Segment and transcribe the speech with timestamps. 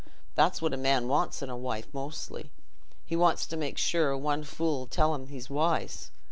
[0.33, 2.49] That's what a man wants in a wife, mostly;
[3.05, 6.09] he wants to make sure o' one fool as 'ull tell him he's wise.